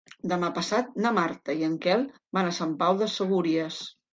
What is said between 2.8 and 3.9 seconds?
Pau de Segúries.